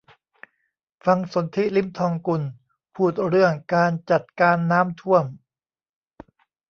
[1.05, 2.41] ฟังสนธิ ลิ้มทองกุล
[2.95, 5.25] พูดเรื่องการจัดการน้ำท่วม